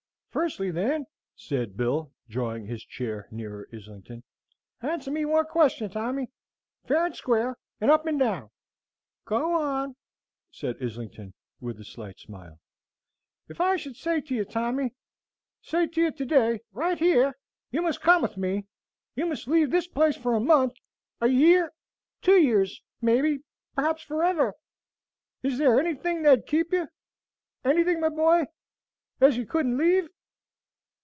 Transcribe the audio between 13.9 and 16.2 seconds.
say to you, Tommy, say to you